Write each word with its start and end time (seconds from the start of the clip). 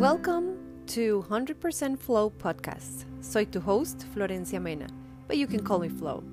Welcome 0.00 0.56
to 0.94 1.26
100% 1.28 1.98
Flow 1.98 2.30
Podcast. 2.30 3.04
Soy 3.20 3.44
tu 3.44 3.60
host, 3.60 4.06
Florencia 4.14 4.58
Mena, 4.58 4.86
but 5.28 5.36
you 5.36 5.46
can 5.46 5.62
call 5.62 5.78
me 5.78 5.90
Flow. 5.90 6.24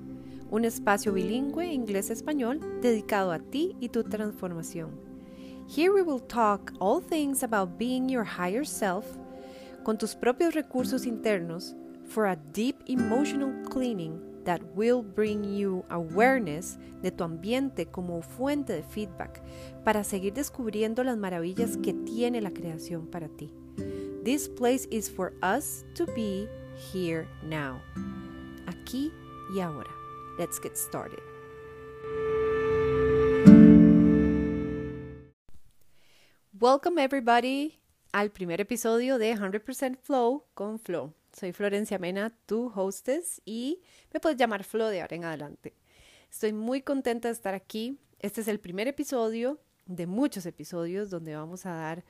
Un 0.50 0.64
espacio 0.64 1.12
bilingüe 1.12 1.66
inglés-español 1.66 2.80
dedicado 2.80 3.30
a 3.30 3.38
ti 3.38 3.76
y 3.78 3.88
tu 3.88 4.04
transformación. 4.04 4.88
Here 5.68 5.92
we 5.92 6.00
will 6.00 6.18
talk 6.18 6.72
all 6.80 7.02
things 7.02 7.42
about 7.42 7.76
being 7.78 8.08
your 8.08 8.24
higher 8.24 8.64
self 8.64 9.04
con 9.84 9.98
tus 9.98 10.14
propios 10.14 10.54
recursos 10.54 11.04
internos 11.04 11.74
for 12.08 12.28
a 12.28 12.36
deep 12.54 12.76
emotional 12.86 13.52
cleaning 13.68 14.18
that 14.48 14.62
will 14.74 15.02
bring 15.02 15.44
you 15.44 15.84
awareness 15.90 16.78
de 17.02 17.10
tu 17.10 17.22
ambiente 17.22 17.84
como 17.90 18.22
fuente 18.22 18.72
de 18.72 18.82
feedback 18.82 19.42
para 19.84 20.02
seguir 20.02 20.32
descubriendo 20.32 21.04
las 21.04 21.18
maravillas 21.18 21.76
que 21.76 21.92
tiene 21.92 22.40
la 22.40 22.50
creación 22.50 23.06
para 23.08 23.28
ti. 23.28 23.52
This 24.24 24.48
place 24.48 24.88
is 24.90 25.10
for 25.10 25.34
us 25.42 25.84
to 25.96 26.06
be 26.14 26.48
here 26.94 27.28
now. 27.42 27.78
Aquí 28.66 29.12
y 29.54 29.60
ahora. 29.60 29.90
Let's 30.38 30.58
get 30.58 30.78
started. 30.78 31.20
Welcome 36.58 36.98
everybody 36.98 37.80
al 38.14 38.30
primer 38.30 38.62
episodio 38.62 39.18
de 39.18 39.36
100% 39.36 39.98
Flow 39.98 40.46
con 40.54 40.78
Flow. 40.78 41.17
Soy 41.32 41.52
Florencia 41.52 41.98
Mena, 41.98 42.30
tu 42.46 42.72
hostess, 42.74 43.40
y 43.44 43.80
me 44.12 44.20
puedes 44.20 44.38
llamar 44.38 44.64
Flo 44.64 44.88
de 44.88 45.02
ahora 45.02 45.16
en 45.16 45.24
adelante. 45.24 45.74
Estoy 46.30 46.52
muy 46.52 46.82
contenta 46.82 47.28
de 47.28 47.32
estar 47.32 47.54
aquí. 47.54 47.98
Este 48.18 48.40
es 48.40 48.48
el 48.48 48.60
primer 48.60 48.88
episodio 48.88 49.60
de 49.86 50.06
muchos 50.06 50.46
episodios 50.46 51.10
donde 51.10 51.36
vamos 51.36 51.66
a 51.66 51.72
dar 51.72 52.04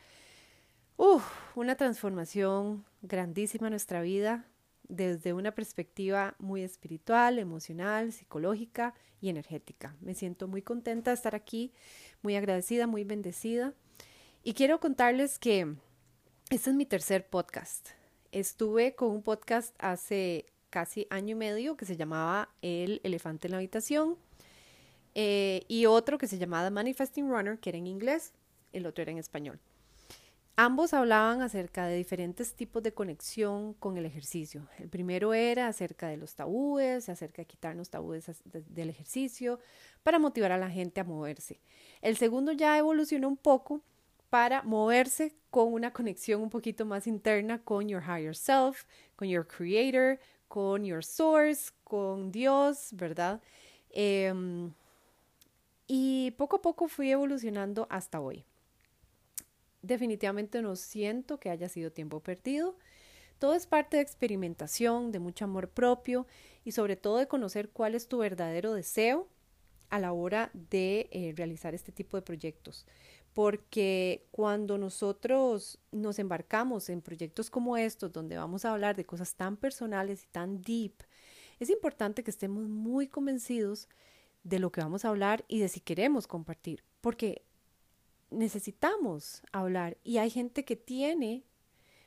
una 1.54 1.76
transformación 1.76 2.84
grandísima 3.02 3.68
a 3.68 3.70
nuestra 3.70 4.02
vida 4.02 4.46
desde 4.88 5.32
una 5.32 5.52
perspectiva 5.52 6.34
muy 6.38 6.62
espiritual, 6.62 7.38
emocional, 7.38 8.12
psicológica 8.12 8.94
y 9.20 9.28
energética. 9.28 9.94
Me 10.00 10.14
siento 10.14 10.48
muy 10.48 10.62
contenta 10.62 11.10
de 11.10 11.14
estar 11.14 11.34
aquí, 11.34 11.72
muy 12.22 12.36
agradecida, 12.36 12.86
muy 12.86 13.04
bendecida. 13.04 13.74
Y 14.42 14.54
quiero 14.54 14.80
contarles 14.80 15.38
que 15.38 15.74
este 16.50 16.70
es 16.70 16.76
mi 16.76 16.86
tercer 16.86 17.28
podcast. 17.28 17.97
Estuve 18.30 18.94
con 18.94 19.08
un 19.10 19.22
podcast 19.22 19.74
hace 19.78 20.44
casi 20.68 21.06
año 21.08 21.32
y 21.32 21.34
medio 21.34 21.78
que 21.78 21.86
se 21.86 21.96
llamaba 21.96 22.50
El 22.60 23.00
elefante 23.02 23.46
en 23.46 23.52
la 23.52 23.56
habitación 23.56 24.16
eh, 25.14 25.62
y 25.66 25.86
otro 25.86 26.18
que 26.18 26.26
se 26.26 26.36
llamaba 26.36 26.68
Manifesting 26.68 27.30
Runner, 27.30 27.58
que 27.58 27.70
era 27.70 27.78
en 27.78 27.86
inglés, 27.86 28.34
el 28.74 28.84
otro 28.84 29.00
era 29.00 29.12
en 29.12 29.18
español. 29.18 29.58
Ambos 30.56 30.92
hablaban 30.92 31.40
acerca 31.40 31.86
de 31.86 31.96
diferentes 31.96 32.52
tipos 32.52 32.82
de 32.82 32.92
conexión 32.92 33.72
con 33.72 33.96
el 33.96 34.04
ejercicio. 34.04 34.68
El 34.78 34.90
primero 34.90 35.32
era 35.32 35.66
acerca 35.66 36.08
de 36.08 36.18
los 36.18 36.34
tabúes, 36.34 37.08
acerca 37.08 37.40
de 37.40 37.46
quitarnos 37.46 37.88
tabúes 37.88 38.30
del 38.44 38.90
ejercicio 38.90 39.58
para 40.02 40.18
motivar 40.18 40.52
a 40.52 40.58
la 40.58 40.68
gente 40.68 41.00
a 41.00 41.04
moverse. 41.04 41.60
El 42.02 42.18
segundo 42.18 42.52
ya 42.52 42.76
evolucionó 42.76 43.26
un 43.28 43.38
poco 43.38 43.80
para 44.30 44.62
moverse 44.62 45.34
con 45.50 45.72
una 45.72 45.92
conexión 45.92 46.42
un 46.42 46.50
poquito 46.50 46.84
más 46.84 47.06
interna 47.06 47.62
con 47.62 47.88
your 47.88 48.02
higher 48.02 48.36
self, 48.36 48.84
con 49.16 49.28
your 49.28 49.46
creator, 49.46 50.18
con 50.48 50.84
your 50.84 51.04
source, 51.04 51.72
con 51.84 52.30
Dios, 52.30 52.90
¿verdad? 52.92 53.40
Em, 53.90 54.72
y 55.86 56.32
poco 56.32 56.56
a 56.56 56.62
poco 56.62 56.88
fui 56.88 57.10
evolucionando 57.10 57.86
hasta 57.90 58.20
hoy. 58.20 58.44
Definitivamente 59.82 60.60
no 60.60 60.76
siento 60.76 61.38
que 61.38 61.50
haya 61.50 61.68
sido 61.68 61.90
tiempo 61.90 62.20
perdido. 62.20 62.76
Todo 63.38 63.54
es 63.54 63.66
parte 63.66 63.96
de 63.96 64.02
experimentación, 64.02 65.12
de 65.12 65.20
mucho 65.20 65.44
amor 65.44 65.68
propio 65.68 66.26
y 66.64 66.72
sobre 66.72 66.96
todo 66.96 67.18
de 67.18 67.28
conocer 67.28 67.70
cuál 67.70 67.94
es 67.94 68.08
tu 68.08 68.18
verdadero 68.18 68.74
deseo 68.74 69.28
a 69.90 69.98
la 69.98 70.12
hora 70.12 70.50
de 70.52 71.08
eh, 71.12 71.32
realizar 71.36 71.74
este 71.74 71.92
tipo 71.92 72.16
de 72.16 72.22
proyectos 72.22 72.84
porque 73.34 74.26
cuando 74.30 74.78
nosotros 74.78 75.78
nos 75.92 76.18
embarcamos 76.18 76.88
en 76.88 77.00
proyectos 77.00 77.50
como 77.50 77.76
estos, 77.76 78.12
donde 78.12 78.36
vamos 78.36 78.64
a 78.64 78.72
hablar 78.72 78.96
de 78.96 79.04
cosas 79.04 79.34
tan 79.34 79.56
personales 79.56 80.24
y 80.24 80.26
tan 80.28 80.62
deep, 80.62 80.94
es 81.60 81.70
importante 81.70 82.22
que 82.22 82.30
estemos 82.30 82.68
muy 82.68 83.08
convencidos 83.08 83.88
de 84.44 84.58
lo 84.58 84.72
que 84.72 84.80
vamos 84.80 85.04
a 85.04 85.08
hablar 85.08 85.44
y 85.48 85.60
de 85.60 85.68
si 85.68 85.80
queremos 85.80 86.26
compartir, 86.26 86.84
porque 87.00 87.42
necesitamos 88.30 89.42
hablar 89.52 89.96
y 90.04 90.18
hay 90.18 90.30
gente 90.30 90.64
que 90.64 90.76
tiene 90.76 91.44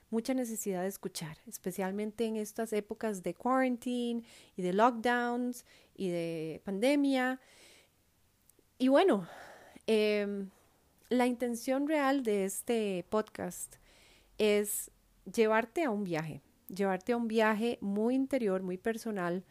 mucha 0.10 0.34
necesidad 0.34 0.82
de 0.82 0.90
escuchar, 0.90 1.38
especialmente 1.48 2.26
en 2.26 2.36
estas 2.36 2.74
épocas 2.74 3.24
de 3.24 3.34
quarantine 3.34 4.24
y 4.58 4.62
de 4.62 4.74
lockdowns 4.74 5.66
y 5.96 6.10
de 6.10 6.62
pandemia. 6.66 7.40
Y 8.78 8.90
bueno, 8.90 9.28
eh, 9.88 10.46
la 11.12 11.28
intención 11.28 11.90
real 11.90 12.24
de 12.24 12.46
este 12.46 13.06
podcast 13.10 13.76
es 14.38 14.92
llevarte 15.26 15.84
a 15.84 15.90
un 15.90 16.06
viaje, 16.06 16.42
llevarte 16.74 17.12
a 17.12 17.18
un 17.18 17.28
viaje 17.28 17.78
muy 17.82 18.16
interior, 18.16 18.64
muy 18.64 18.78
personal 18.78 19.44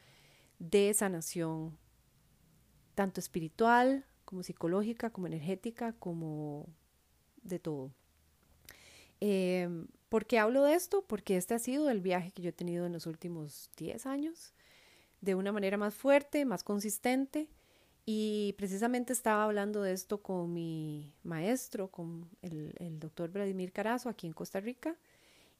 de 0.58 0.94
sanación, 0.94 1.76
tanto 2.94 3.20
espiritual 3.20 4.06
como 4.24 4.42
psicológica, 4.42 5.10
como 5.10 5.26
energética, 5.26 5.92
como 5.92 6.66
de 7.42 7.58
todo. 7.58 7.92
Em, 9.20 9.86
¿Por 10.08 10.24
qué 10.24 10.38
hablo 10.38 10.64
de 10.64 10.72
esto? 10.72 11.04
Porque 11.06 11.36
este 11.36 11.52
ha 11.52 11.58
sido 11.58 11.90
el 11.90 12.00
viaje 12.00 12.32
que 12.32 12.40
yo 12.40 12.48
he 12.48 12.54
tenido 12.54 12.86
en 12.86 12.94
los 12.94 13.04
últimos 13.06 13.70
10 13.76 14.06
años, 14.06 14.54
de 15.20 15.34
una 15.34 15.52
manera 15.52 15.76
más 15.76 15.92
fuerte, 15.92 16.46
más 16.46 16.64
consistente 16.64 17.50
y 18.06 18.54
precisamente 18.58 19.12
estaba 19.12 19.44
hablando 19.44 19.82
de 19.82 19.92
esto 19.92 20.22
con 20.22 20.52
mi 20.52 21.14
maestro, 21.22 21.90
con 21.90 22.28
el, 22.42 22.74
doctor 22.98 23.30
Vladimir 23.30 23.72
Carazo 23.72 24.08
aquí 24.08 24.26
en 24.26 24.32
Costa 24.32 24.60
Rica. 24.60 24.96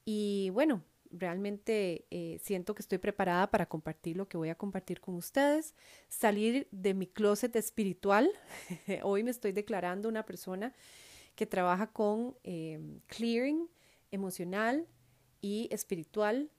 Y 0.05 0.51
bueno, 0.51 0.83
realmente 1.11 2.07
eh, 2.11 2.39
siento 2.43 2.75
que 2.75 2.83
estoy 2.83 2.99
preparada 2.99 3.51
para 3.51 3.67
compartir 3.67 4.17
lo 4.17 4.29
que 4.29 4.37
voy 4.37 4.49
a 4.49 4.55
compartir 4.55 5.01
con 5.01 5.15
ustedes, 5.15 5.75
salir 6.09 6.67
de 6.71 6.95
mi 6.95 7.07
closet 7.07 7.55
espiritual. 7.57 8.31
Hoy 9.03 9.23
me 9.23 9.31
estoy 9.31 9.53
declarando 9.53 10.09
una 10.09 10.25
persona 10.25 10.75
que 11.35 11.47
trabaja 11.47 11.93
con 11.93 12.37
eh, 12.45 12.81
clearing 13.07 13.69
emocional 14.11 14.87
y 15.41 15.69
espiritual 15.71 16.51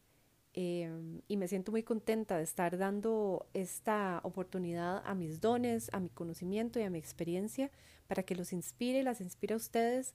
Em, 0.53 1.21
y 1.27 1.37
me 1.37 1.47
siento 1.47 1.71
muy 1.71 1.83
contenta 1.83 2.37
de 2.37 2.43
estar 2.43 2.77
dando 2.77 3.47
esta 3.53 4.19
oportunidad 4.23 5.01
a 5.05 5.15
mis 5.15 5.39
dones, 5.39 5.89
a 5.93 5.99
mi 5.99 6.09
conocimiento 6.09 6.79
y 6.79 6.83
a 6.83 6.89
mi 6.89 6.99
experiencia 6.99 7.71
para 8.07 8.23
que 8.23 8.35
los 8.35 8.51
inspire, 8.51 9.03
las 9.03 9.21
inspire 9.21 9.53
a 9.53 9.57
ustedes 9.57 10.13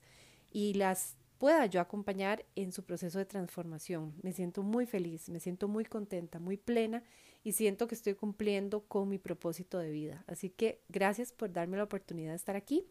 y 0.51 0.75
las 0.75 1.17
pueda 1.39 1.65
yo 1.65 1.81
acompañar 1.81 2.45
en 2.55 2.71
su 2.71 2.83
proceso 2.83 3.17
de 3.17 3.25
transformación. 3.25 4.13
Me 4.21 4.33
siento 4.33 4.63
muy 4.63 4.85
feliz, 4.85 5.29
me 5.29 5.39
siento 5.39 5.67
muy 5.67 5.85
contenta, 5.85 6.39
muy 6.39 6.57
plena 6.57 7.03
y 7.43 7.53
siento 7.53 7.87
que 7.87 7.95
estoy 7.95 8.13
cumpliendo 8.13 8.81
con 8.81 9.09
mi 9.09 9.17
propósito 9.17 9.79
de 9.79 9.91
vida. 9.91 10.23
Así 10.27 10.49
que 10.49 10.81
gracias 10.89 11.31
por 11.31 11.51
darme 11.51 11.77
la 11.77 11.83
oportunidad 11.83 12.31
de 12.31 12.37
estar 12.37 12.55
aquí. 12.55 12.85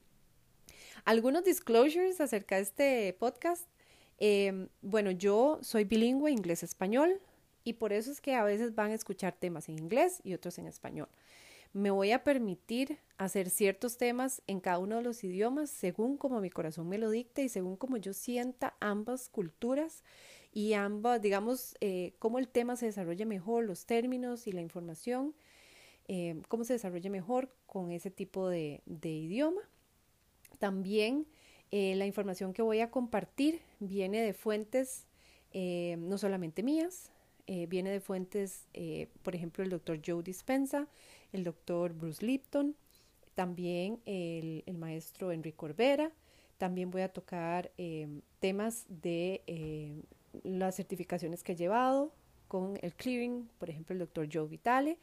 Algunos 1.05 1.45
disclosures 1.45 2.21
acerca 2.21 2.57
de 2.57 2.63
este 2.63 3.13
podcast. 3.19 3.69
Em, 4.19 4.69
bueno, 4.81 5.11
yo 5.11 5.59
soy 5.63 5.85
bilingüe 5.85 6.31
inglés-español, 6.31 7.21
y 7.67 7.73
por 7.73 7.93
eso 7.93 8.13
es 8.13 8.21
que 8.21 8.37
a 8.37 8.45
veces 8.45 8.77
van 8.77 8.93
a 8.93 8.95
escuchar 8.95 9.35
temas 9.35 9.69
en 9.69 9.81
inglés 9.81 10.21
y 10.23 10.35
otros 10.35 10.57
en 10.59 10.69
español. 10.69 11.09
Me 11.73 11.91
voy 11.91 12.13
a 12.13 12.23
permitir 12.23 12.99
hacer 13.19 13.51
ciertos 13.51 13.99
temas 13.99 14.41
en 14.47 14.61
cada 14.61 14.79
uno 14.79 14.97
de 14.97 15.03
los 15.03 15.25
idiomas 15.25 15.69
según 15.69 16.17
como 16.17 16.41
mi 16.41 16.49
corazón 16.49 16.89
me 16.89 16.97
lo 16.97 17.11
dicte 17.11 17.43
y 17.43 17.49
según 17.49 17.77
como 17.77 17.97
yo 17.97 18.13
sienta 18.13 18.77
ambas 18.79 19.29
culturas 19.29 20.05
y 20.53 20.75
ambas, 20.75 21.21
digamos, 21.21 21.75
eh, 21.81 22.15
cómo 22.21 22.39
el 22.39 22.47
tema 22.47 22.77
se 22.77 22.87
desarrolla 22.87 23.27
mejor, 23.27 23.65
los 23.65 23.85
términos 23.85 24.47
y 24.47 24.53
la 24.53 24.61
información, 24.61 25.35
eh, 26.07 26.41
cómo 26.47 26.63
se 26.63 26.75
desarrolla 26.75 27.11
mejor 27.11 27.53
con 27.67 27.91
ese 27.91 28.13
tipo 28.13 28.49
de, 28.49 28.81
idioma. 28.87 29.61
También 30.61 31.27
eh, 31.73 31.97
la 31.97 32.07
información 32.07 32.53
que 32.53 32.63
voy 32.63 32.79
a 32.79 32.93
compartir 32.93 33.61
viene 33.81 34.23
de 34.23 34.35
fuentes 34.35 35.09
no 35.53 36.19
solamente 36.19 36.63
mías, 36.63 37.11
eh, 37.49 37.67
viene 37.67 37.91
de 37.91 38.01
fuentes, 38.01 38.67
eh, 38.75 39.09
por 39.23 39.37
ejemplo, 39.37 39.63
el 39.63 39.71
doctor 39.71 40.01
Joe 40.05 40.23
Dispensa, 40.23 40.89
el 41.33 41.45
doctor 41.45 41.93
Bruce 41.93 42.25
Lipton, 42.25 42.75
también 43.35 44.01
el, 44.05 44.65
maestro 44.79 45.31
Enrique 45.31 45.65
Orbera. 45.65 46.11
También 46.59 46.91
voy 46.91 47.03
a 47.03 47.13
tocar 47.13 47.71
em, 47.77 48.21
temas 48.41 48.85
de 48.89 49.43
em, 49.47 50.03
las 50.43 50.75
certificaciones 50.75 51.45
que 51.45 51.53
he 51.53 51.57
llevado 51.57 52.13
con 52.49 52.79
el 52.83 52.95
clearing, 52.95 53.49
por 53.59 53.71
ejemplo, 53.71 53.93
el 53.93 54.01
doctor 54.01 54.29
Joe 54.33 54.49
Vitale, 54.49 54.99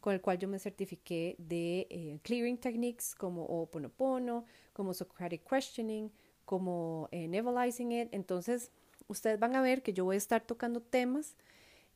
con 0.00 0.14
el 0.14 0.20
cual 0.20 0.38
yo 0.38 0.48
me 0.48 0.58
certifiqué 0.58 1.36
de 1.38 1.86
eh, 1.90 2.18
clearing 2.22 2.56
techniques 2.56 3.14
como 3.14 3.44
Oponopono, 3.44 4.46
como 4.72 4.94
Socratic 4.94 5.42
questioning, 5.46 6.10
como 6.46 7.08
Nevelizing 7.12 7.92
it. 7.92 8.08
Entonces, 8.12 8.70
ustedes 9.08 9.38
van 9.38 9.56
a 9.56 9.62
ver 9.62 9.82
que 9.82 9.92
yo 9.92 10.04
voy 10.04 10.14
a 10.14 10.18
estar 10.18 10.40
tocando 10.42 10.80
temas 10.80 11.36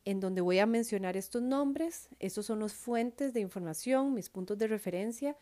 en 0.06 0.20
donde 0.20 0.40
voy 0.40 0.60
a 0.60 0.66
mencionar 0.66 1.16
estos 1.16 1.42
nombres. 1.42 2.08
Estos 2.20 2.46
son 2.46 2.60
los 2.60 2.72
fuentes 2.72 3.34
de 3.34 3.40
información, 3.40 4.14
mis 4.14 4.30
puntos 4.30 4.56
de 4.56 4.68
referencia, 4.68 5.36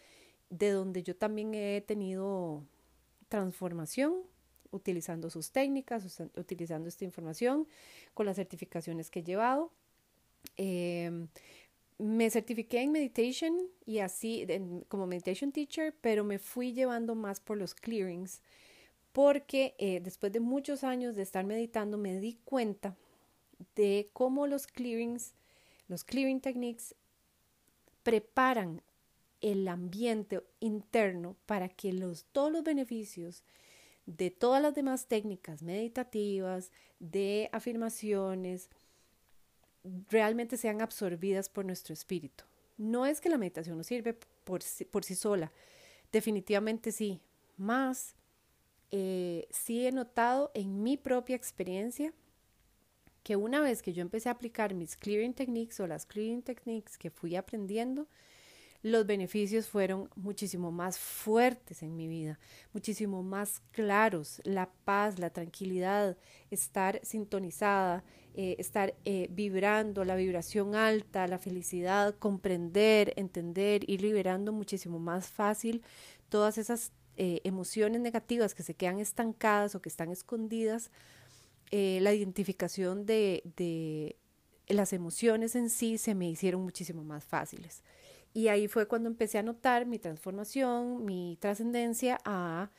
de 0.48 0.70
donde 0.70 1.02
yo 1.02 1.14
también 1.14 1.54
he 1.54 1.82
tenido 1.82 2.64
transformación 3.28 4.14
utilizando 4.70 5.28
sus 5.30 5.52
técnicas, 5.52 6.20
utilizando 6.36 6.88
esta 6.88 7.04
información, 7.04 7.68
con 8.14 8.26
las 8.26 8.36
certificaciones 8.36 9.10
que 9.10 9.20
he 9.20 9.22
llevado. 9.22 9.70
Em, 10.56 11.28
me 11.98 12.30
certifiqué 12.30 12.80
en 12.80 12.90
meditation 12.90 13.68
y 13.84 13.98
así 13.98 14.46
como 14.88 15.06
meditation 15.06 15.52
teacher, 15.52 15.94
pero 16.00 16.24
me 16.24 16.38
fui 16.38 16.72
llevando 16.72 17.14
más 17.14 17.38
por 17.38 17.58
los 17.58 17.74
clearings 17.74 18.40
porque 19.12 19.76
eh, 19.78 20.00
después 20.02 20.32
de 20.32 20.40
muchos 20.40 20.82
años 20.82 21.14
de 21.14 21.22
estar 21.22 21.44
meditando 21.44 21.98
me 21.98 22.18
di 22.18 22.36
cuenta 22.44 22.96
de 23.74 24.10
cómo 24.12 24.46
los 24.46 24.66
clearings, 24.66 25.34
los 25.88 26.04
clearing 26.04 26.40
techniques 26.40 26.94
preparan 28.02 28.82
el 29.40 29.68
ambiente 29.68 30.42
interno 30.60 31.36
para 31.46 31.68
que 31.68 31.92
los, 31.92 32.24
todos 32.32 32.50
los 32.50 32.64
beneficios 32.64 33.42
de 34.06 34.30
todas 34.30 34.62
las 34.62 34.74
demás 34.74 35.06
técnicas 35.06 35.62
meditativas, 35.62 36.70
de 36.98 37.48
afirmaciones, 37.52 38.70
realmente 40.10 40.56
sean 40.56 40.80
absorbidas 40.80 41.48
por 41.48 41.64
nuestro 41.64 41.92
espíritu. 41.92 42.44
No 42.76 43.06
es 43.06 43.20
que 43.20 43.28
la 43.28 43.38
meditación 43.38 43.76
no 43.76 43.84
sirve 43.84 44.14
por, 44.44 44.62
por 44.90 45.04
sí 45.04 45.14
sola, 45.14 45.52
definitivamente 46.10 46.92
sí, 46.92 47.20
más 47.56 48.14
eh, 48.90 49.46
sí 49.50 49.86
he 49.86 49.92
notado 49.92 50.50
en 50.54 50.82
mi 50.82 50.96
propia 50.96 51.36
experiencia 51.36 52.12
que 53.24 53.34
una 53.34 53.60
vez 53.60 53.82
que 53.82 53.92
yo 53.92 54.02
empecé 54.02 54.28
a 54.28 54.32
aplicar 54.32 54.74
mis 54.74 54.96
clearing 54.96 55.34
techniques 55.34 55.80
o 55.80 55.88
las 55.88 56.06
clearing 56.06 56.42
techniques 56.42 56.96
que 56.96 57.10
fui 57.10 57.34
aprendiendo, 57.34 58.06
los 58.82 59.06
beneficios 59.06 59.66
fueron 59.66 60.10
muchísimo 60.14 60.70
más 60.70 60.98
fuertes 60.98 61.82
en 61.82 61.96
mi 61.96 62.06
vida, 62.06 62.38
muchísimo 62.74 63.22
más 63.22 63.62
claros, 63.72 64.42
la 64.44 64.70
paz, 64.84 65.18
la 65.18 65.30
tranquilidad, 65.30 66.18
estar 66.50 67.00
sintonizada, 67.02 68.04
eh, 68.34 68.56
estar 68.58 68.94
eh, 69.06 69.28
vibrando, 69.30 70.04
la 70.04 70.16
vibración 70.16 70.74
alta, 70.74 71.26
la 71.26 71.38
felicidad, 71.38 72.14
comprender, 72.18 73.14
entender, 73.16 73.88
ir 73.88 74.02
liberando 74.02 74.52
muchísimo 74.52 74.98
más 74.98 75.28
fácil 75.28 75.82
todas 76.28 76.58
esas 76.58 76.92
eh, 77.16 77.40
emociones 77.44 78.02
negativas 78.02 78.54
que 78.54 78.64
se 78.64 78.74
quedan 78.74 78.98
estancadas 78.98 79.74
o 79.74 79.80
que 79.80 79.88
están 79.88 80.10
escondidas, 80.10 80.90
la 82.00 82.12
identificación 82.12 83.04
de, 83.06 83.42
de 83.56 84.16
las 84.68 84.92
emociones 84.92 85.54
en 85.56 85.70
sí 85.70 85.98
se 85.98 86.14
me 86.14 86.28
hicieron 86.30 86.62
muchísimo 86.62 87.04
más 87.04 87.24
fáciles. 87.24 87.82
Y 88.32 88.48
ahí 88.48 88.66
fue 88.66 88.88
cuando 88.88 89.08
empecé 89.08 89.38
a 89.38 89.42
notar 89.42 89.86
mi 89.86 89.98
transformación, 89.98 91.04
mi 91.04 91.36
trascendencia 91.40 92.18
a 92.24 92.70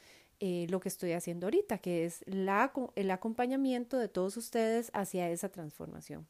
eh, 0.41 0.67
lo 0.69 0.81
que 0.81 0.89
estoy 0.89 1.13
haciendo 1.13 1.47
ahorita, 1.47 1.77
que 1.77 2.05
es 2.05 2.23
la, 2.27 2.73
el 2.95 3.09
acompañamiento 3.09 3.97
de 3.97 4.09
todos 4.09 4.35
ustedes 4.35 4.91
hacia 4.93 5.29
esa 5.29 5.47
transformación. 5.47 6.27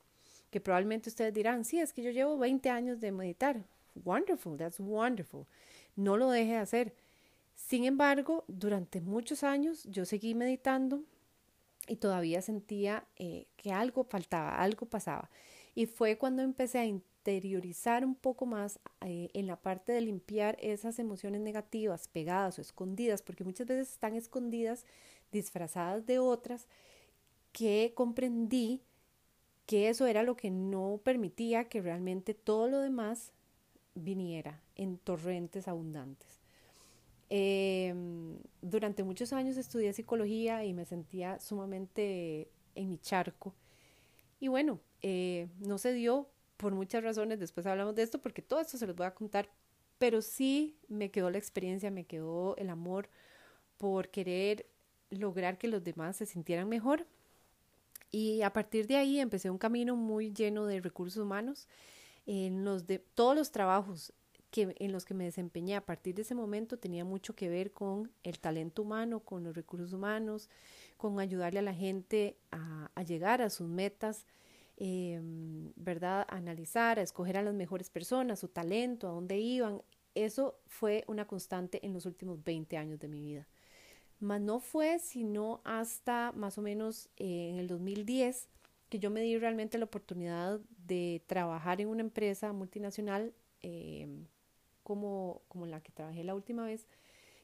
Que 0.51 0.62
probablemente 0.62 1.09
ustedes 1.09 1.33
dirán, 1.33 1.65
sí, 1.65 1.79
es 1.79 1.91
que 1.91 2.03
yo 2.03 2.12
llevo 2.12 2.38
20 2.38 2.69
años 2.69 3.00
de 3.01 3.12
meditar. 3.12 3.65
Wonderful, 4.03 4.57
that's 4.57 4.79
wonderful. 4.79 5.47
No 5.95 6.17
lo 6.17 6.29
deje 6.29 6.51
de 6.51 6.57
hacer. 6.57 6.94
Sin 7.56 7.85
embargo, 7.85 8.44
durante 8.47 9.01
muchos 9.01 9.44
años 9.44 9.85
yo 9.85 10.06
seguí 10.06 10.35
meditando 10.35 11.03
y 11.87 11.97
todavía 11.97 12.41
sentía 12.41 13.05
eh, 13.17 13.47
que 13.57 13.71
algo 13.71 14.03
faltaba, 14.03 14.57
algo 14.57 14.85
pasaba. 14.85 15.29
Y 15.73 15.85
fue 15.85 16.17
cuando 16.17 16.41
empecé 16.41 16.79
a 16.79 16.85
interiorizar 16.85 18.05
un 18.05 18.15
poco 18.15 18.45
más 18.45 18.79
eh, 19.01 19.29
en 19.33 19.47
la 19.47 19.55
parte 19.55 19.91
de 19.91 20.01
limpiar 20.01 20.57
esas 20.61 20.99
emociones 20.99 21.41
negativas 21.41 22.07
pegadas 22.07 22.57
o 22.57 22.61
escondidas, 22.61 23.21
porque 23.21 23.43
muchas 23.43 23.67
veces 23.67 23.91
están 23.91 24.15
escondidas, 24.15 24.85
disfrazadas 25.31 26.05
de 26.05 26.19
otras, 26.19 26.67
que 27.51 27.93
comprendí 27.95 28.81
que 29.65 29.89
eso 29.89 30.05
era 30.05 30.23
lo 30.23 30.35
que 30.35 30.51
no 30.51 30.99
permitía 31.03 31.65
que 31.65 31.81
realmente 31.81 32.33
todo 32.33 32.67
lo 32.67 32.79
demás 32.79 33.31
viniera 33.95 34.61
en 34.75 34.97
torrentes 34.97 35.67
abundantes. 35.67 36.34
Em, 37.30 38.38
durante 38.62 39.04
muchos 39.04 39.33
años 39.33 39.57
estudié 39.57 39.94
psicología 39.94 40.63
y 40.63 40.74
me 40.74 40.86
sentía 40.86 41.39
sumamente 41.39 42.50
en 42.75 42.89
mi 42.89 42.98
charco. 43.00 43.54
Y 44.39 44.48
bueno, 44.48 44.80
eh, 45.01 45.48
no 45.60 45.77
se 45.77 45.94
dio 45.94 46.27
por 46.57 46.74
muchas 46.74 47.04
razones, 47.04 47.39
después 47.39 47.66
hablamos 47.66 47.95
de 47.95 48.04
esto, 48.04 48.22
porque 48.22 48.42
todo 48.42 48.60
esto 48.60 48.77
se 48.77 48.88
los 48.88 48.95
voy 48.95 49.07
a 49.07 49.13
contar, 49.13 49.50
pero 49.98 50.22
sí 50.22 50.77
me 50.88 51.12
quedó 51.12 51.30
la 51.30 51.38
experiencia, 51.38 51.92
me 51.92 52.06
quedó 52.06 52.56
el 52.57 52.69
amor 52.69 53.10
por 53.77 54.10
querer 54.10 54.68
lograr 55.10 55.57
que 55.57 55.68
los 55.68 55.83
demás 55.83 56.18
se 56.18 56.25
sintieran 56.25 56.69
mejor. 56.69 57.06
Y 58.12 58.42
a 58.44 58.54
partir 58.54 58.88
de 58.88 58.98
ahí 58.98 59.19
empecé 59.19 59.50
un 59.50 59.57
camino 59.57 59.95
muy 59.95 60.31
lleno 60.31 60.66
de 60.66 60.80
recursos 60.80 61.22
humanos. 61.22 61.68
En 62.25 62.63
los 62.63 62.88
de 62.88 63.00
todos 63.00 63.36
los 63.36 63.51
trabajos 63.51 64.13
que, 64.55 64.73
en 64.79 64.93
los 64.93 65.03
que 65.03 65.13
me 65.13 65.25
desempeñé 65.25 65.75
a 65.75 65.85
partir 65.85 66.15
de 66.15 66.21
ese 66.21 66.33
momento 66.33 66.79
tenía 66.79 67.03
mucho 67.03 67.35
que 67.35 67.49
ver 67.49 67.73
con 67.73 68.09
el 68.23 68.39
talento 68.39 68.83
humano, 68.83 69.19
con 69.19 69.43
los 69.43 69.53
recursos 69.53 69.91
humanos, 69.91 70.49
con 70.95 71.19
ayudarle 71.19 71.59
a 71.59 71.63
la 71.63 71.73
gente 71.73 72.37
a, 72.51 72.89
a 72.95 73.03
llegar 73.03 73.41
a 73.41 73.49
sus 73.49 73.67
metas 73.67 74.25
eh, 74.77 75.19
¿verdad? 75.75 76.25
analizar, 76.29 76.99
a 76.99 77.01
escoger 77.01 77.37
a 77.37 77.43
las 77.43 77.53
mejores 77.53 77.89
personas, 77.89 78.39
su 78.39 78.47
talento, 78.47 79.07
a 79.07 79.11
dónde 79.11 79.37
iban. 79.37 79.81
Eso 80.13 80.59
fue 80.67 81.03
una 81.07 81.27
constante 81.27 81.85
en 81.85 81.93
los 81.93 82.05
últimos 82.05 82.41
20 82.43 82.77
años 82.77 82.99
de 82.99 83.07
mi 83.09 83.21
vida. 83.21 83.47
Mas 84.19 84.39
no 84.39 84.59
fue 84.59 84.99
sino 84.99 85.61
hasta 85.65 86.31
más 86.33 86.57
o 86.57 86.61
menos 86.61 87.09
eh, 87.17 87.49
en 87.51 87.57
el 87.57 87.67
2010 87.67 88.47
que 88.89 88.99
yo 88.99 89.09
me 89.09 89.21
di 89.21 89.37
realmente 89.37 89.77
la 89.77 89.85
oportunidad 89.85 90.61
de 90.77 91.21
trabajar 91.27 91.81
en 91.81 91.89
una 91.89 92.01
empresa 92.01 92.53
multinacional 92.53 93.33
eh, 93.61 94.07
como, 94.85 95.41
como 95.49 95.65
la 95.65 95.81
que 95.81 95.91
trabajé 95.91 96.23
la 96.23 96.35
última 96.35 96.65
vez, 96.65 96.87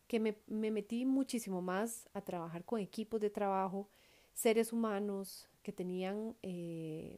que 0.07 0.19
me, 0.19 0.38
me 0.47 0.69
metí 0.69 1.05
muchísimo 1.05 1.61
más 1.61 2.07
a 2.13 2.21
trabajar 2.21 2.63
con 2.63 2.80
equipos 2.80 3.19
de 3.19 3.31
trabajo, 3.31 3.89
seres 4.33 4.71
humanos, 4.71 5.49
que 5.63 5.73
tenían, 5.73 6.35
eh, 6.44 7.18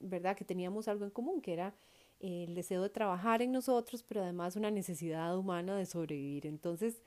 ¿verdad? 0.00 0.36
Que 0.36 0.44
teníamos 0.44 0.88
algo 0.88 1.04
en 1.04 1.10
común, 1.10 1.40
que 1.40 1.52
era 1.52 1.74
el 2.18 2.54
deseo 2.54 2.82
de 2.82 2.90
trabajar 2.90 3.40
en 3.40 3.52
nosotros, 3.52 4.02
pero 4.02 4.22
además 4.22 4.56
una 4.56 4.70
necesidad 4.70 5.36
humana 5.38 5.76
de 5.76 5.86
sobrevivir. 5.86 6.46
Entonces, 6.46 7.00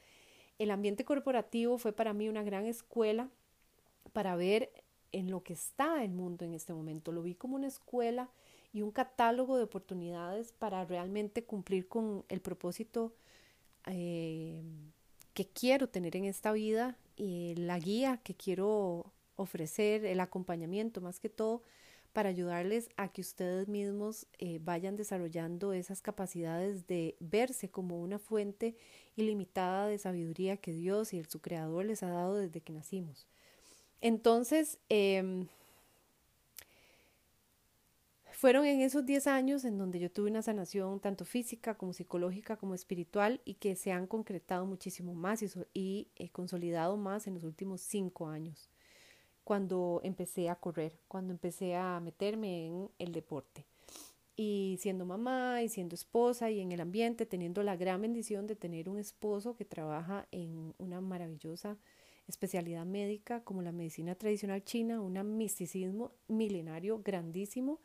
el 0.59 0.71
ambiente 0.71 1.03
corporativo 1.03 1.77
fue 1.77 1.91
para 1.91 2.13
mí 2.13 2.29
una 2.29 2.43
gran 2.43 2.65
escuela 2.65 3.29
para 4.13 4.35
ver 4.37 4.71
en 5.11 5.29
lo 5.29 5.43
que 5.43 5.53
está 5.53 6.03
el 6.03 6.11
mundo 6.11 6.45
en 6.45 6.53
este 6.53 6.73
momento. 6.73 7.11
Lo 7.11 7.21
vi 7.21 7.35
como 7.35 7.55
una 7.55 7.67
escuela 7.67 8.29
y 8.73 8.81
un 8.81 8.91
catálogo 8.91 9.55
de 9.55 9.63
oportunidades 9.63 10.51
para 10.51 10.83
realmente 10.83 11.43
cumplir 11.45 11.87
con 11.87 12.25
el 12.27 12.41
propósito 12.41 13.13
eh, 13.85 14.63
que 15.33 15.47
quiero 15.47 15.87
tener 15.87 16.15
en 16.17 16.25
esta 16.25 16.51
vida 16.51 16.97
y 17.15 17.53
la 17.55 17.79
guía 17.79 18.17
que 18.17 18.33
quiero 18.33 19.13
ofrecer 19.35 20.05
el 20.05 20.19
acompañamiento 20.19 21.01
más 21.01 21.19
que 21.19 21.29
todo 21.29 21.61
para 22.13 22.29
ayudarles 22.29 22.89
a 22.95 23.07
que 23.11 23.21
ustedes 23.21 23.67
mismos 23.67 24.27
eh, 24.37 24.59
vayan 24.63 24.95
desarrollando 24.95 25.73
esas 25.73 26.01
capacidades 26.01 26.85
de 26.87 27.15
verse 27.19 27.69
como 27.69 28.01
una 28.01 28.19
fuente 28.19 28.75
ilimitada 29.15 29.87
de 29.87 29.97
sabiduría 29.97 30.57
que 30.57 30.73
Dios 30.73 31.13
y 31.13 31.19
el, 31.19 31.27
su 31.27 31.41
creador 31.41 31.85
les 31.85 32.03
ha 32.03 32.09
dado 32.09 32.35
desde 32.35 32.61
que 32.61 32.71
nacimos. 32.71 33.27
Entonces, 33.99 34.79
em, 34.89 35.47
fueron 38.43 38.65
en 38.65 38.81
esos 38.81 39.05
10 39.05 39.27
años 39.27 39.63
en 39.63 39.77
donde 39.77 40.01
yo 40.01 40.11
tuve 40.11 40.29
una 40.29 40.41
sanación 40.41 40.99
tanto 40.99 41.23
física 41.23 41.75
como 41.75 41.93
psicológica 41.93 42.57
como 42.57 42.75
espiritual 42.75 43.39
y 43.45 43.53
que 43.53 43.77
se 43.77 43.93
han 43.93 44.05
concretado 44.05 44.65
muchísimo 44.65 45.13
más 45.13 45.41
y, 45.73 46.09
eh, 46.17 46.27
consolidado 46.27 46.97
más 46.97 47.25
en 47.25 47.35
los 47.35 47.45
últimos 47.45 47.79
5 47.79 48.27
años 48.27 48.69
cuando 49.45 50.01
empecé 50.03 50.49
a 50.49 50.55
correr, 50.55 50.99
cuando 51.07 51.31
empecé 51.31 51.77
a 51.77 52.01
meterme 52.01 52.67
en 52.67 52.89
el 52.99 53.13
deporte. 53.13 53.65
Y 54.35 54.77
siendo 54.81 55.05
mamá 55.05 55.61
y 55.61 55.69
siendo 55.69 55.95
esposa 55.95 56.51
y 56.51 56.59
en 56.59 56.73
el 56.73 56.81
ambiente, 56.81 57.25
teniendo 57.25 57.63
la 57.63 57.77
gran 57.77 58.01
bendición 58.01 58.45
de 58.45 58.57
tener 58.57 58.89
un 58.89 58.99
esposo 58.99 59.55
que 59.55 59.63
trabaja 59.63 60.27
en 60.31 60.73
una 60.79 60.99
maravillosa 60.99 61.77
especialidad 62.27 62.85
médica 62.85 63.41
como 63.45 63.61
la 63.61 63.71
medicina 63.71 64.15
tradicional 64.15 64.65
china, 64.65 64.99
un 64.99 65.37
misticismo 65.37 66.11
milenario 66.27 67.01
grandísimo, 67.01 67.79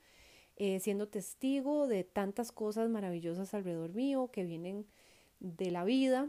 eh, 0.60 0.80
siendo 0.80 1.06
testigo 1.06 1.86
de 1.86 2.02
tantas 2.02 2.50
cosas 2.50 2.90
maravillosas 2.90 3.54
alrededor 3.54 3.94
mío 3.94 4.28
que 4.32 4.42
vienen 4.42 4.86
de 5.38 5.70
la 5.70 5.84
vida, 5.84 6.28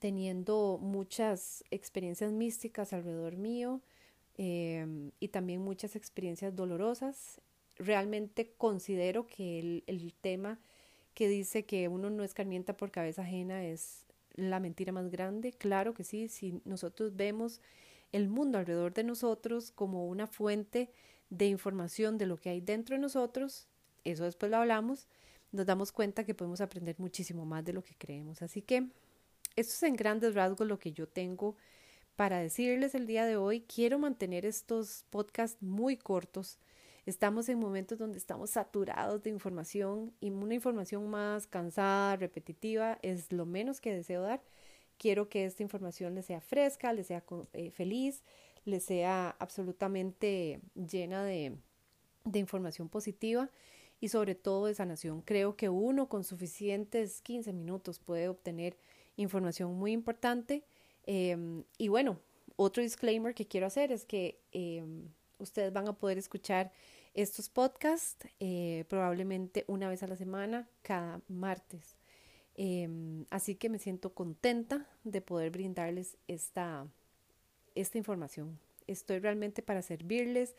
teniendo 0.00 0.80
muchas 0.82 1.64
experiencias 1.70 2.32
místicas 2.32 2.92
alrededor 2.92 3.36
mío, 3.36 3.80
em, 4.36 5.12
y 5.20 5.28
también 5.28 5.60
muchas 5.60 5.94
experiencias 5.94 6.56
dolorosas. 6.56 7.40
Realmente 7.76 8.52
considero 8.58 9.28
que 9.28 9.60
el, 9.60 9.84
el 9.86 10.12
tema 10.12 10.58
que 11.14 11.28
dice 11.28 11.64
que 11.64 11.86
uno 11.86 12.10
no 12.10 12.24
escarmienta 12.24 12.76
por 12.76 12.90
cabeza 12.90 13.22
ajena 13.22 13.64
es 13.64 14.06
la 14.34 14.58
mentira 14.58 14.90
más 14.90 15.08
grande. 15.08 15.52
Claro 15.52 15.94
que 15.94 16.02
sí, 16.02 16.26
si 16.26 16.60
nosotros 16.64 17.14
vemos 17.14 17.60
el 18.10 18.28
mundo 18.28 18.58
alrededor 18.58 18.92
de 18.92 19.04
nosotros 19.04 19.70
como 19.70 20.08
una 20.08 20.26
fuente 20.26 20.90
de 21.30 21.46
información 21.46 22.18
de 22.18 22.26
lo 22.26 22.36
que 22.36 22.50
hay 22.50 22.60
dentro 22.60 22.94
de 22.94 23.00
nosotros, 23.00 23.68
eso 24.04 24.24
después 24.24 24.50
lo 24.50 24.58
hablamos, 24.58 25.08
nos 25.52 25.66
damos 25.66 25.92
cuenta 25.92 26.24
que 26.24 26.34
podemos 26.34 26.60
aprender 26.60 26.96
muchísimo 26.98 27.44
más 27.44 27.64
de 27.64 27.72
lo 27.72 27.82
que 27.82 27.94
creemos. 27.96 28.42
Así 28.42 28.62
que 28.62 28.88
esto 29.56 29.72
es 29.72 29.82
en 29.82 29.96
grandes 29.96 30.34
rasgos 30.34 30.66
lo 30.66 30.78
que 30.78 30.92
yo 30.92 31.08
tengo 31.08 31.56
para 32.14 32.38
decirles 32.38 32.94
el 32.94 33.06
día 33.06 33.24
de 33.26 33.36
hoy. 33.36 33.62
Quiero 33.62 33.98
mantener 33.98 34.44
estos 34.46 35.04
podcasts 35.10 35.62
muy 35.62 35.96
cortos. 35.96 36.58
Estamos 37.06 37.48
en 37.48 37.60
momentos 37.60 37.98
donde 37.98 38.18
estamos 38.18 38.50
saturados 38.50 39.22
de 39.22 39.30
información 39.30 40.12
y 40.20 40.30
una 40.30 40.54
información 40.54 41.08
más 41.08 41.46
cansada, 41.46 42.16
repetitiva, 42.16 42.98
es 43.02 43.32
lo 43.32 43.46
menos 43.46 43.80
que 43.80 43.94
deseo 43.94 44.22
dar. 44.22 44.42
Quiero 44.98 45.28
que 45.28 45.44
esta 45.44 45.62
información 45.62 46.14
les 46.14 46.26
sea 46.26 46.40
fresca, 46.40 46.92
les 46.92 47.06
sea 47.06 47.22
eh, 47.52 47.70
feliz, 47.70 48.24
les 48.66 48.84
sea 48.84 49.34
absolutamente 49.38 50.60
llena 50.74 51.24
de, 51.24 51.56
información 52.34 52.88
positiva 52.88 53.50
y 54.00 54.08
sobre 54.08 54.34
todo 54.34 54.66
de 54.66 54.74
sanación. 54.74 55.22
Creo 55.22 55.56
que 55.56 55.68
uno 55.68 56.08
con 56.08 56.24
suficientes 56.24 57.22
15 57.22 57.52
minutos 57.52 58.00
puede 58.00 58.28
obtener 58.28 58.76
información 59.16 59.74
muy 59.74 59.92
importante. 59.92 60.64
Em, 61.04 61.64
y 61.78 61.88
bueno, 61.88 62.18
otro 62.56 62.82
disclaimer 62.82 63.34
que 63.34 63.46
quiero 63.46 63.66
hacer 63.66 63.92
es 63.92 64.04
que 64.04 64.40
em, 64.52 65.08
ustedes 65.38 65.72
van 65.72 65.88
a 65.88 65.92
poder 65.96 66.18
escuchar 66.18 66.72
estos 67.14 67.48
podcasts 67.48 68.28
eh, 68.40 68.84
probablemente 68.88 69.64
una 69.68 69.88
vez 69.88 70.02
a 70.02 70.06
la 70.08 70.16
semana, 70.16 70.68
cada 70.82 71.22
martes. 71.28 71.96
Em, 72.54 73.26
así 73.30 73.54
que 73.54 73.68
me 73.68 73.78
siento 73.78 74.14
contenta 74.14 74.88
de 75.04 75.20
poder 75.20 75.50
brindarles 75.50 76.16
esta, 76.26 76.86
esta 77.76 77.98
información. 77.98 78.58
Estoy 78.86 79.20
realmente 79.20 79.62
para 79.62 79.82
servirles. 79.82 80.54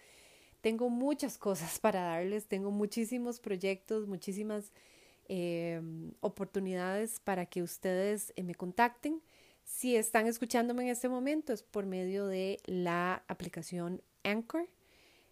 Tengo 0.62 0.90
muchas 0.90 1.38
cosas 1.38 1.80
para 1.80 2.02
darles, 2.02 2.46
tengo 2.46 2.72
muchísimos 2.72 3.40
proyectos, 3.40 4.08
muchísimas 4.08 4.72
em, 5.28 6.12
oportunidades 6.22 7.20
para 7.20 7.46
que 7.46 7.62
ustedes 7.62 8.32
eh, 8.36 8.44
me 8.44 8.56
contacten. 8.56 9.22
Si 9.66 9.98
están 9.98 10.28
escuchándome 10.28 10.84
en 10.84 10.90
este 10.90 11.10
momento 11.10 11.52
es 11.52 11.62
por 11.62 11.86
medio 11.86 12.26
de 12.28 12.60
la 12.66 13.24
aplicación 13.28 14.02
Anchor. 14.24 14.70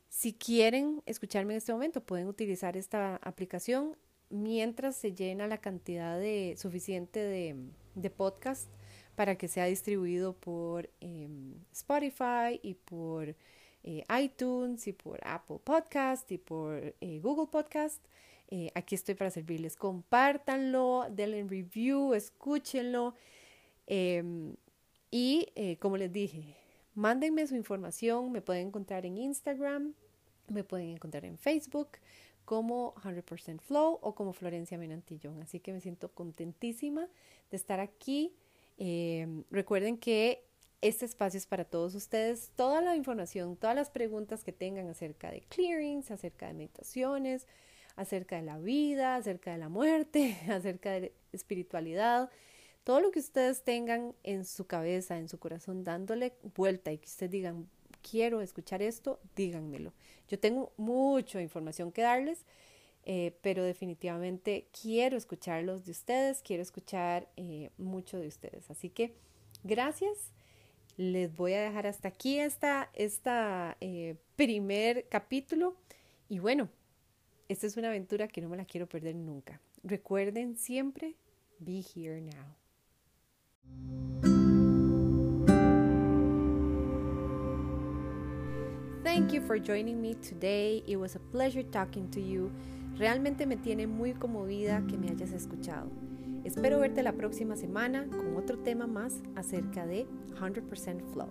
Si 0.09 0.33
quieren 0.33 1.01
escucharme 1.05 1.53
en 1.53 1.57
este 1.57 1.71
momento, 1.71 2.01
pueden 2.01 2.27
utilizar 2.27 2.75
esta 2.75 3.15
aplicación 3.17 3.95
mientras 4.29 4.95
se 4.95 5.13
llena 5.13 5.47
la 5.47 5.59
cantidad 5.59 6.19
de, 6.19 6.55
suficiente 6.57 7.19
de, 7.19 7.55
de 7.95 8.09
podcast 8.09 8.69
para 9.15 9.37
que 9.37 9.47
sea 9.47 9.65
distribuido 9.65 10.33
por 10.33 10.89
em, 10.99 11.55
Spotify 11.71 12.59
y 12.61 12.73
por 12.75 13.35
eh, 13.83 14.03
iTunes 14.19 14.87
y 14.87 14.93
por 14.93 15.19
Apple 15.23 15.59
Podcast 15.63 16.31
y 16.31 16.37
por 16.37 16.95
eh, 16.99 17.19
Google 17.21 17.47
Podcast. 17.47 18.03
Eh, 18.49 18.71
aquí 18.73 18.95
estoy 18.95 19.15
para 19.15 19.29
servirles. 19.29 19.75
Compártanlo, 19.75 21.05
denle 21.11 21.43
review, 21.43 22.13
escúchenlo. 22.13 23.13
Em, 23.87 24.55
y 25.11 25.47
como 25.79 25.97
les 25.97 26.11
dije, 26.11 26.55
mándenme 26.95 27.45
su 27.47 27.55
información. 27.55 28.31
Me 28.31 28.41
pueden 28.41 28.67
encontrar 28.67 29.05
en 29.05 29.17
Instagram, 29.17 29.93
me 30.49 30.63
pueden 30.63 30.89
encontrar 30.89 31.23
en 31.23 31.37
Facebook 31.37 31.89
como 32.43 32.93
100% 32.95 33.61
Flow 33.61 33.99
o 34.01 34.15
como 34.15 34.33
Florencia 34.33 34.77
Menantillón. 34.77 35.41
Así 35.41 35.59
que 35.59 35.73
me 35.73 35.79
siento 35.79 36.11
contentísima 36.11 37.07
de 37.51 37.57
estar 37.57 37.79
aquí. 37.79 38.33
Em, 38.77 39.43
recuerden 39.51 39.97
que 39.97 40.45
este 40.81 41.05
espacio 41.05 41.37
es 41.37 41.47
para 41.47 41.65
todos 41.65 41.95
ustedes. 41.95 42.51
Toda 42.55 42.81
la 42.81 42.95
información, 42.95 43.55
todas 43.55 43.75
las 43.75 43.89
preguntas 43.89 44.43
que 44.43 44.51
tengan 44.51 44.87
acerca 44.87 45.31
de 45.31 45.41
clearings, 45.41 46.11
acerca 46.11 46.47
de 46.47 46.53
meditaciones, 46.53 47.47
acerca 47.95 48.35
de 48.35 48.43
la 48.43 48.59
vida, 48.59 49.15
acerca 49.15 49.51
de 49.51 49.57
la 49.57 49.69
muerte, 49.69 50.37
acerca 50.49 50.91
de 50.91 51.13
espiritualidad, 51.31 52.29
todo 52.83 53.01
lo 53.01 53.11
que 53.11 53.19
ustedes 53.19 53.63
tengan 53.63 54.13
en 54.23 54.45
su 54.45 54.67
cabeza, 54.67 55.17
en 55.17 55.27
su 55.27 55.39
corazón, 55.39 55.83
dándole 55.83 56.33
vuelta 56.55 56.91
y 56.91 56.99
que 56.99 57.07
ustedes 57.07 57.31
digan, 57.31 57.67
quiero 58.07 58.41
escuchar 58.41 58.83
esto, 58.83 59.19
díganmelo. 59.35 59.91
Yo 60.27 60.39
tengo 60.39 60.71
mucha 60.77 61.41
información 61.41 61.91
que 61.91 62.03
darles, 62.03 62.45
eh, 63.05 63.37
pero 63.41 63.63
definitivamente 63.63 64.67
quiero 64.81 65.15
escucharlos 65.15 65.85
de 65.85 65.91
ustedes, 65.91 66.41
quiero 66.41 66.63
escuchar 66.63 67.29
eh, 67.37 67.69
mucho 67.77 68.17
de 68.17 68.27
ustedes. 68.27 68.69
Así 68.71 68.89
que 68.89 69.13
gracias 69.63 70.31
les 70.97 71.35
voy 71.35 71.53
a 71.53 71.61
dejar 71.61 71.85
hasta 71.87 72.07
aquí 72.07 72.39
esta, 72.39 72.89
esta 72.93 73.77
eh, 73.79 74.15
primer 74.35 75.07
capítulo. 75.07 75.75
Y 76.29 76.39
bueno, 76.39 76.69
esta 77.47 77.67
es 77.67 77.77
una 77.77 77.89
aventura 77.89 78.27
que 78.27 78.41
no 78.41 78.49
me 78.49 78.57
la 78.57 78.65
quiero 78.65 78.87
perder 78.87 79.15
nunca. 79.15 79.61
Recuerden 79.83 80.57
siempre, 80.57 81.15
be 81.59 81.83
here 81.95 82.21
now. 82.21 82.55
Thank 89.03 89.31
you 89.31 89.41
for 89.41 89.59
joining 89.59 90.01
me 90.01 90.15
today. 90.15 90.83
It 90.87 90.97
was 90.97 91.15
a 91.15 91.19
pleasure 91.19 91.63
talking 91.63 92.09
to 92.09 92.19
you. 92.19 92.51
Realmente 92.97 93.45
me 93.45 93.57
tiene 93.57 93.87
muy 93.87 94.13
conmovida 94.13 94.85
que 94.87 94.97
me 94.97 95.09
hayas 95.09 95.33
escuchado. 95.33 95.89
Espero 96.45 96.79
verte 96.79 97.03
la 97.03 97.13
próxima 97.13 97.55
semana 97.57 98.07
con 98.07 98.37
otro 98.37 98.59
tema 98.59 98.87
más 98.87 99.21
acerca 99.35 99.85
de 99.85 100.07
100% 100.39 101.01
Flow. 101.11 101.27